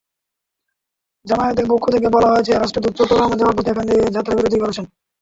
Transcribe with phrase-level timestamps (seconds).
[1.25, 4.85] জামায়াতের পক্ষ থেকে বলা হয়েছে, রাষ্ট্রদূত চট্টগ্রাম যাওয়ার পথে এখানে যাত্রাবিরতি করেছেন।